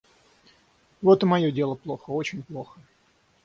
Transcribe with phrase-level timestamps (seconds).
[1.03, 2.81] Вот и мое дело плохо, очень плохо.